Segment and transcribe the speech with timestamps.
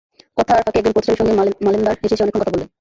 [0.37, 1.33] কথার ফাঁকে একজন পথচারীর সঙ্গে
[1.65, 2.69] মালেন্দার হেসে হেসে অনেকক্ষণ কথা বললেন।